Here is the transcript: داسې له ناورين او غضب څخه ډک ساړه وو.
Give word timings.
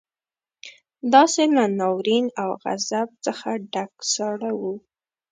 داسې 1.13 1.43
له 1.55 1.63
ناورين 1.79 2.25
او 2.41 2.49
غضب 2.63 3.07
څخه 3.25 3.49
ډک 3.73 3.91
ساړه 4.13 4.51
وو. 4.59 4.73